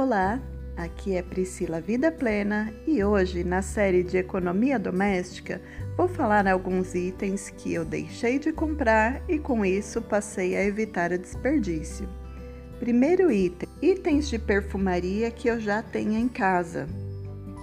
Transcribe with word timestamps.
Olá, 0.00 0.40
aqui 0.76 1.16
é 1.16 1.22
Priscila 1.22 1.80
Vida 1.80 2.12
Plena 2.12 2.72
e 2.86 3.02
hoje, 3.02 3.42
na 3.42 3.62
série 3.62 4.04
de 4.04 4.16
Economia 4.16 4.78
Doméstica, 4.78 5.60
vou 5.96 6.06
falar 6.06 6.46
alguns 6.46 6.94
itens 6.94 7.50
que 7.50 7.74
eu 7.74 7.84
deixei 7.84 8.38
de 8.38 8.52
comprar 8.52 9.20
e 9.28 9.40
com 9.40 9.64
isso 9.64 10.00
passei 10.00 10.54
a 10.54 10.62
evitar 10.62 11.10
o 11.10 11.18
desperdício. 11.18 12.08
Primeiro 12.78 13.28
item: 13.32 13.68
itens 13.82 14.28
de 14.28 14.38
perfumaria 14.38 15.32
que 15.32 15.48
eu 15.48 15.58
já 15.58 15.82
tenho 15.82 16.12
em 16.12 16.28
casa. 16.28 16.86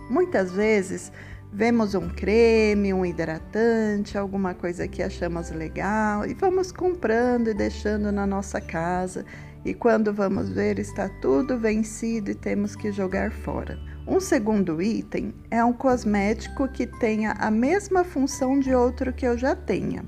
Muitas 0.09 0.51
vezes 0.51 1.13
vemos 1.53 1.95
um 1.95 2.09
creme, 2.09 2.93
um 2.93 3.05
hidratante, 3.05 4.17
alguma 4.17 4.53
coisa 4.53 4.89
que 4.89 5.01
achamos 5.01 5.51
legal 5.51 6.25
e 6.25 6.33
vamos 6.33 6.69
comprando 6.69 7.47
e 7.47 7.53
deixando 7.53 8.11
na 8.11 8.27
nossa 8.27 8.59
casa 8.59 9.25
e 9.65 9.73
quando 9.73 10.13
vamos 10.13 10.49
ver 10.49 10.77
está 10.77 11.09
tudo 11.09 11.57
vencido 11.57 12.29
e 12.29 12.35
temos 12.35 12.75
que 12.75 12.91
jogar 12.91 13.31
fora. 13.31 13.79
Um 14.07 14.19
segundo 14.19 14.79
item 14.79 15.33
é 15.49 15.65
um 15.65 15.73
cosmético 15.73 16.67
que 16.67 16.85
tenha 16.85 17.31
a 17.31 17.49
mesma 17.49 18.03
função 18.03 18.59
de 18.59 18.75
outro 18.75 19.11
que 19.11 19.25
eu 19.25 19.35
já 19.35 19.55
tenha. 19.55 20.05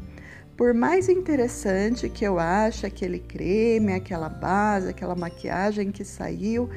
Por 0.55 0.73
mais 0.73 1.09
interessante 1.09 2.07
que 2.07 2.23
eu 2.23 2.37
ache 2.37 2.85
aquele 2.85 3.17
creme, 3.17 3.93
aquela 3.93 4.29
base, 4.29 4.89
aquela 4.89 5.15
maquiagem 5.15 5.91
que 5.91 6.05
saiu, 6.05 6.69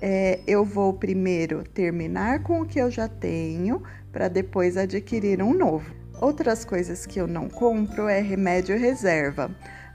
é, 0.00 0.40
eu 0.46 0.64
vou 0.64 0.92
primeiro 0.92 1.64
terminar 1.64 2.42
com 2.44 2.60
o 2.60 2.66
que 2.66 2.80
eu 2.80 2.90
já 2.90 3.08
tenho 3.08 3.82
para 4.12 4.28
depois 4.28 4.76
adquirir 4.76 5.42
um 5.42 5.54
novo. 5.54 5.92
Outras 6.20 6.64
coisas 6.64 7.04
que 7.04 7.20
eu 7.20 7.26
não 7.26 7.48
compro 7.48 8.06
é 8.06 8.20
remédio 8.20 8.78
reserva 8.78 9.50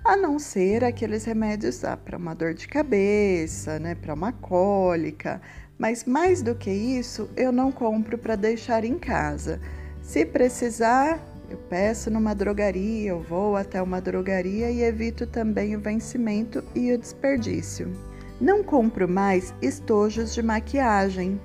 a 0.07 0.16
não 0.16 0.39
ser 0.39 0.85
aqueles 0.85 1.25
remédios 1.25 1.84
ah, 1.84 1.97
para 1.97 2.17
uma 2.17 2.34
dor 2.34 2.53
de 2.53 2.65
cabeça, 2.65 3.77
né, 3.77 3.93
para 3.93 4.13
uma 4.13 4.32
cólica. 4.32 5.41
Mas 5.77 6.05
mais 6.05 6.41
do 6.41 6.55
que 6.55 6.71
isso, 6.71 7.29
eu 7.35 7.51
não 7.51 7.73
compro 7.73 8.17
para 8.17 8.37
deixar 8.37 8.85
em 8.85 8.98
casa. 8.98 9.59
Se 10.01 10.26
precisar, 10.26 11.20
eu 11.49 11.57
peço 11.70 12.09
numa 12.09 12.34
drogaria, 12.34 13.09
eu 13.09 13.21
vou 13.21 13.57
até 13.57 13.82
uma 13.82 13.99
drogaria 13.99 14.71
e 14.71 14.82
evito 14.82 15.27
também 15.27 15.76
o 15.76 15.82
vencimento 15.82 16.63
e 16.73 16.93
o 16.93 16.98
desperdício. 16.98 17.91
Não 18.39 18.63
compro 18.63 19.10
mais 19.10 19.54
estojos 19.62 20.34
de 20.34 20.41
maquiagem. 20.41 21.37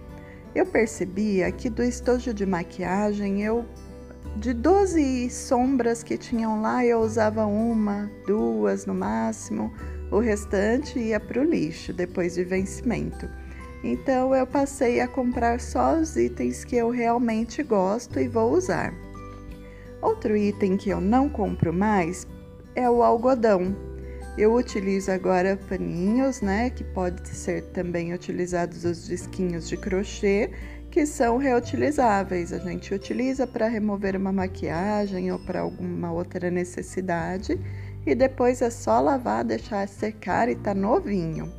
Eu 0.55 0.67
percebia 0.67 1.51
que 1.51 1.69
do 1.69 1.83
estojo 1.83 2.33
de 2.33 2.47
maquiagem 2.47 3.43
eu 3.43 3.65
de 4.37 4.53
12 4.53 5.31
sombras 5.31 6.03
que 6.03 6.17
tinham 6.17 6.63
lá, 6.63 6.85
eu 6.85 7.01
usava 7.01 7.45
uma, 7.45 8.11
duas 8.27 8.87
no 8.87 8.95
máximo, 8.95 9.73
o 10.11 10.19
restante 10.19 10.99
ia 10.99 11.21
para 11.21 11.41
o 11.41 11.45
lixo 11.45 11.93
depois 11.93 12.35
de 12.35 12.45
vencimento. 12.45 13.29
Então 13.85 14.35
eu 14.35 14.47
passei 14.47 15.01
a 15.01 15.09
comprar 15.09 15.61
só 15.61 15.97
os 15.97 16.17
itens 16.17 16.65
que 16.65 16.77
eu 16.77 16.91
realmente 16.91 17.63
gosto 17.63 18.19
e 18.19 18.29
vou 18.29 18.53
usar. 18.53 18.95
Outro 20.01 20.37
item 20.37 20.77
que 20.77 20.91
eu 20.91 21.01
não 21.01 21.29
compro 21.29 21.73
mais 21.73 22.27
é 22.75 22.89
o 22.89 23.03
algodão. 23.03 23.77
Eu 24.39 24.55
utilizo 24.55 25.11
agora 25.11 25.59
paninhos, 25.69 26.41
né, 26.41 26.71
que 26.71 26.83
pode 26.83 27.29
ser 27.29 27.63
também 27.67 28.15
utilizados 28.15 28.85
os 28.85 29.07
disquinhos 29.07 29.69
de 29.69 29.77
crochê 29.77 30.51
que 30.93 31.07
são 31.07 31.39
reutilizáveis. 31.39 32.53
A 32.53 32.59
gente 32.59 32.95
utiliza 32.95 33.47
para 33.47 33.67
remover 33.67 34.15
uma 34.15 34.31
maquiagem 34.31 35.33
ou 35.33 35.39
para 35.39 35.61
alguma 35.61 36.13
outra 36.13 36.51
necessidade 36.51 37.59
e 38.05 38.15
depois 38.15 38.61
é 38.61 38.69
só 38.69 39.01
lavar, 39.01 39.43
deixar 39.43 39.89
secar 39.89 40.51
e 40.51 40.55
tá 40.55 40.75
novinho. 40.75 41.51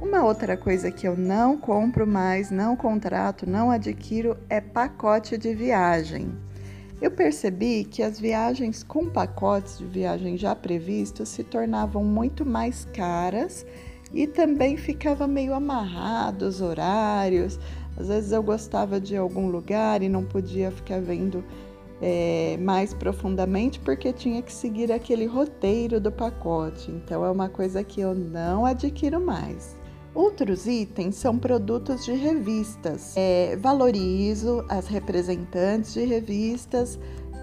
Uma 0.00 0.24
outra 0.24 0.56
coisa 0.56 0.90
que 0.92 1.06
eu 1.06 1.16
não 1.16 1.58
compro 1.58 2.06
mais, 2.06 2.52
não 2.52 2.76
contrato, 2.76 3.44
não 3.44 3.72
adquiro 3.72 4.36
é 4.48 4.60
pacote 4.60 5.36
de 5.36 5.52
viagem. 5.52 6.32
Eu 7.02 7.10
percebi 7.10 7.84
que 7.84 8.04
as 8.04 8.20
viagens 8.20 8.84
com 8.84 9.10
pacotes 9.10 9.78
de 9.78 9.84
viagem 9.84 10.36
já 10.36 10.54
previstos 10.54 11.28
se 11.28 11.42
tornavam 11.42 12.04
muito 12.04 12.46
mais 12.46 12.84
caras 12.94 13.66
e 14.12 14.28
também 14.28 14.76
ficava 14.76 15.26
meio 15.26 15.52
amarrado 15.54 16.46
os 16.46 16.60
horários. 16.60 17.58
Às 17.96 18.08
vezes 18.08 18.32
eu 18.32 18.42
gostava 18.42 19.00
de 19.00 19.16
algum 19.16 19.48
lugar 19.48 20.02
e 20.02 20.08
não 20.08 20.24
podia 20.24 20.70
ficar 20.70 21.00
vendo 21.00 21.44
é, 22.02 22.56
mais 22.60 22.92
profundamente 22.92 23.78
porque 23.80 24.12
tinha 24.12 24.42
que 24.42 24.52
seguir 24.52 24.92
aquele 24.92 25.26
roteiro 25.26 26.00
do 26.00 26.10
pacote. 26.10 26.90
Então 26.90 27.24
é 27.24 27.30
uma 27.30 27.48
coisa 27.48 27.82
que 27.84 28.00
eu 28.00 28.14
não 28.14 28.66
adquiro 28.66 29.20
mais. 29.20 29.76
Outros 30.14 30.66
itens 30.66 31.16
são 31.16 31.36
produtos 31.36 32.04
de 32.04 32.12
revistas. 32.12 33.14
É, 33.16 33.56
valorizo 33.56 34.64
as 34.68 34.86
representantes 34.86 35.94
de 35.94 36.04
revistas, 36.04 36.98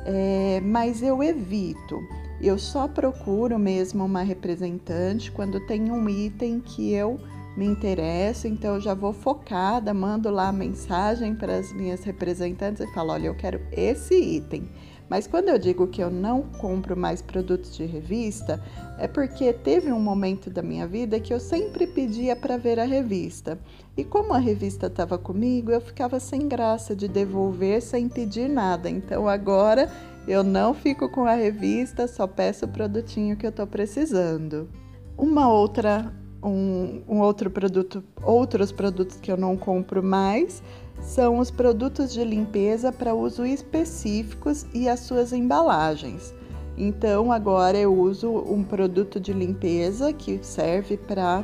é, 0.05 0.61
mas 0.63 1.03
eu 1.03 1.21
evito. 1.21 1.99
Eu 2.41 2.57
só 2.57 2.87
procuro 2.87 3.59
mesmo 3.59 4.05
uma 4.05 4.23
representante 4.23 5.31
quando 5.31 5.59
tem 5.67 5.91
um 5.91 6.09
item 6.09 6.59
que 6.59 6.93
eu 6.93 7.19
me 7.61 7.67
interesso, 7.67 8.47
então 8.47 8.73
eu 8.73 8.81
já 8.81 8.95
vou 8.95 9.13
focada, 9.13 9.93
mando 9.93 10.31
lá 10.31 10.47
a 10.47 10.51
mensagem 10.51 11.35
para 11.35 11.59
as 11.59 11.71
minhas 11.71 12.03
representantes 12.03 12.81
e 12.81 12.91
falo: 12.91 13.11
olha, 13.11 13.27
eu 13.27 13.35
quero 13.35 13.61
esse 13.71 14.15
item. 14.15 14.67
Mas 15.07 15.27
quando 15.27 15.49
eu 15.49 15.59
digo 15.59 15.87
que 15.87 16.01
eu 16.01 16.09
não 16.09 16.41
compro 16.41 16.97
mais 16.97 17.21
produtos 17.21 17.75
de 17.75 17.85
revista, 17.85 18.63
é 18.97 19.07
porque 19.07 19.53
teve 19.53 19.91
um 19.91 19.99
momento 19.99 20.49
da 20.49 20.63
minha 20.63 20.87
vida 20.87 21.19
que 21.19 21.33
eu 21.33 21.39
sempre 21.39 21.85
pedia 21.85 22.35
para 22.35 22.57
ver 22.57 22.79
a 22.79 22.85
revista. 22.85 23.59
E 23.95 24.05
como 24.05 24.33
a 24.33 24.39
revista 24.39 24.87
estava 24.87 25.17
comigo, 25.17 25.69
eu 25.69 25.81
ficava 25.81 26.17
sem 26.19 26.47
graça 26.47 26.95
de 26.95 27.09
devolver 27.09 27.81
sem 27.81 28.07
pedir 28.07 28.49
nada. 28.49 28.89
Então 28.89 29.27
agora 29.27 29.91
eu 30.27 30.43
não 30.43 30.73
fico 30.73 31.09
com 31.09 31.25
a 31.25 31.35
revista, 31.35 32.07
só 32.07 32.25
peço 32.25 32.65
o 32.65 32.69
produtinho 32.69 33.35
que 33.35 33.45
eu 33.45 33.49
estou 33.51 33.67
precisando. 33.67 34.69
Uma 35.17 35.51
outra 35.51 36.11
um, 36.43 37.01
um, 37.07 37.19
outro 37.19 37.49
produto, 37.49 38.03
outros 38.23 38.71
produtos 38.71 39.17
que 39.17 39.31
eu 39.31 39.37
não 39.37 39.55
compro 39.55 40.01
mais 40.01 40.61
são 41.01 41.39
os 41.39 41.49
produtos 41.49 42.13
de 42.13 42.23
limpeza 42.23 42.91
para 42.91 43.13
uso 43.13 43.45
específicos 43.45 44.65
e 44.73 44.87
as 44.87 45.01
suas 45.01 45.33
embalagens. 45.33 46.33
Então 46.77 47.31
agora 47.31 47.77
eu 47.77 47.93
uso 47.93 48.29
um 48.29 48.63
produto 48.63 49.19
de 49.19 49.33
limpeza 49.33 50.13
que 50.13 50.39
serve 50.41 50.97
para 50.97 51.43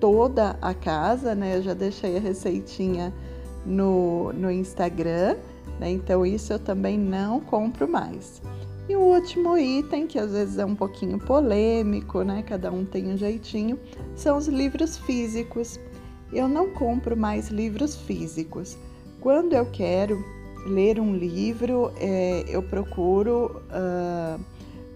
toda 0.00 0.56
a 0.60 0.74
casa, 0.74 1.34
né? 1.34 1.56
Eu 1.56 1.62
já 1.62 1.74
deixei 1.74 2.16
a 2.16 2.20
receitinha 2.20 3.12
no, 3.64 4.32
no 4.32 4.50
Instagram, 4.50 5.36
né? 5.80 5.90
Então 5.90 6.24
isso 6.24 6.52
eu 6.52 6.58
também 6.58 6.98
não 6.98 7.40
compro 7.40 7.88
mais. 7.88 8.40
E 8.88 8.94
o 8.94 9.00
último 9.00 9.58
item, 9.58 10.06
que 10.06 10.16
às 10.16 10.30
vezes 10.30 10.58
é 10.58 10.64
um 10.64 10.76
pouquinho 10.76 11.18
polêmico, 11.18 12.22
né? 12.22 12.44
Cada 12.46 12.70
um 12.70 12.84
tem 12.84 13.08
um 13.08 13.16
jeitinho, 13.16 13.78
são 14.14 14.38
os 14.38 14.46
livros 14.46 14.96
físicos. 14.98 15.80
Eu 16.32 16.48
não 16.48 16.70
compro 16.70 17.16
mais 17.16 17.48
livros 17.48 17.96
físicos. 17.96 18.78
Quando 19.20 19.54
eu 19.54 19.66
quero 19.66 20.24
ler 20.68 21.00
um 21.00 21.16
livro, 21.16 21.90
é, 21.96 22.44
eu 22.48 22.62
procuro 22.62 23.60
uh, 23.70 24.40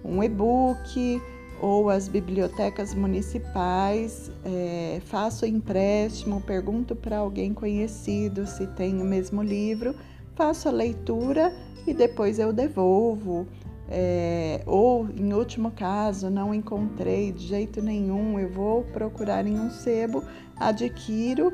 um 0.04 0.22
e-book 0.22 1.20
ou 1.60 1.90
as 1.90 2.08
bibliotecas 2.08 2.94
municipais, 2.94 4.30
é, 4.44 5.00
faço 5.04 5.44
empréstimo, 5.44 6.40
pergunto 6.40 6.96
para 6.96 7.18
alguém 7.18 7.52
conhecido 7.52 8.46
se 8.46 8.66
tem 8.68 9.00
o 9.00 9.04
mesmo 9.04 9.42
livro, 9.42 9.94
faço 10.34 10.68
a 10.68 10.72
leitura 10.72 11.52
e 11.86 11.92
depois 11.92 12.38
eu 12.38 12.52
devolvo 12.52 13.46
é, 13.90 14.62
ou 14.66 15.08
em 15.10 15.32
último 15.32 15.72
caso 15.72 16.30
não 16.30 16.54
encontrei 16.54 17.32
de 17.32 17.44
jeito 17.44 17.82
nenhum, 17.82 18.38
eu 18.38 18.48
vou 18.48 18.84
procurar 18.84 19.44
em 19.46 19.58
um 19.58 19.68
sebo, 19.68 20.22
adquiro, 20.56 21.52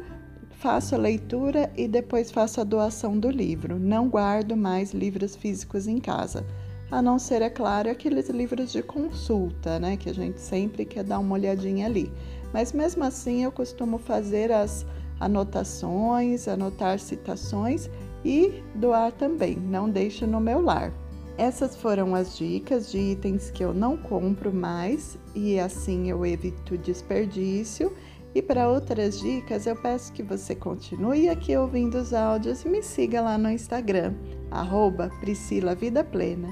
faço 0.50 0.94
a 0.94 0.98
leitura 0.98 1.72
e 1.74 1.88
depois 1.88 2.30
faço 2.30 2.60
a 2.60 2.64
doação 2.64 3.18
do 3.18 3.30
livro. 3.30 3.78
Não 3.78 4.08
guardo 4.08 4.54
mais 4.54 4.92
livros 4.92 5.34
físicos 5.34 5.86
em 5.86 5.98
casa, 5.98 6.44
a 6.90 7.00
não 7.00 7.18
ser, 7.18 7.40
é 7.40 7.48
claro, 7.48 7.90
aqueles 7.90 8.28
livros 8.28 8.70
de 8.70 8.82
consulta, 8.82 9.78
né, 9.78 9.96
que 9.96 10.10
a 10.10 10.14
gente 10.14 10.40
sempre 10.40 10.84
quer 10.84 11.04
dar 11.04 11.18
uma 11.18 11.34
olhadinha 11.34 11.86
ali. 11.86 12.12
Mas 12.52 12.72
mesmo 12.72 13.02
assim 13.02 13.44
eu 13.44 13.50
costumo 13.50 13.96
fazer 13.96 14.52
as 14.52 14.84
anotações, 15.18 16.46
anotar 16.46 16.98
citações 16.98 17.88
e 18.22 18.62
doar 18.74 19.12
também, 19.12 19.56
não 19.56 19.88
deixo 19.88 20.26
no 20.26 20.38
meu 20.38 20.60
lar. 20.60 20.92
Essas 21.38 21.76
foram 21.76 22.14
as 22.14 22.36
dicas 22.36 22.90
de 22.90 22.98
itens 22.98 23.50
que 23.50 23.62
eu 23.62 23.74
não 23.74 23.96
compro 23.96 24.52
mais 24.52 25.18
e 25.34 25.60
assim 25.60 26.08
eu 26.08 26.24
evito 26.24 26.78
desperdício. 26.78 27.92
E 28.34 28.42
para 28.42 28.68
outras 28.68 29.18
dicas, 29.18 29.66
eu 29.66 29.74
peço 29.74 30.12
que 30.12 30.22
você 30.22 30.54
continue 30.54 31.28
aqui 31.28 31.56
ouvindo 31.56 31.96
os 31.96 32.12
áudios 32.12 32.64
e 32.64 32.68
me 32.68 32.82
siga 32.82 33.22
lá 33.22 33.38
no 33.38 33.50
Instagram, 33.50 34.14
arroba 34.50 35.10
Priscila 35.20 35.74
Vida 35.74 36.04
Plena. 36.04 36.48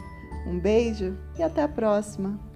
Um 0.47 0.59
beijo 0.59 1.17
e 1.39 1.43
até 1.43 1.63
a 1.63 1.69
próxima! 1.69 2.54